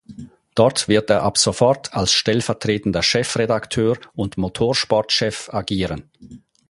[0.55, 6.09] Dort wird er ab sofort als stellvertretender Chefredakteur und Motorsport-Chef agieren.